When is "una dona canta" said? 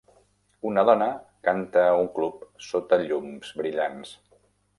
0.69-1.83